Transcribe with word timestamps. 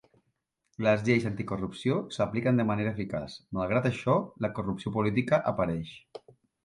Les 0.85 1.03
lleis 1.09 1.27
anticorrupció 1.29 1.99
s'apliquen 2.17 2.61
de 2.61 2.65
manera 2.69 2.93
eficaç, 2.97 3.35
malgrat 3.59 3.89
això, 3.91 4.17
la 4.47 4.51
corrupció 4.61 4.95
política 4.97 5.41
apareix. 5.53 5.93